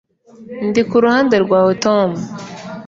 ndi 0.67 0.81
kuruhande 0.89 1.35
rwawe, 1.45 1.73
tom 1.85 2.09